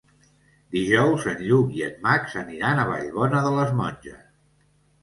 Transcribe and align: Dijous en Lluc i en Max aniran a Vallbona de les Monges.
Dijous 0.75 1.27
en 1.33 1.43
Lluc 1.49 1.77
i 1.81 1.85
en 1.89 2.01
Max 2.09 2.35
aniran 2.43 2.83
a 2.83 2.87
Vallbona 2.95 3.47
de 3.51 3.57
les 3.61 3.79
Monges. 3.85 4.23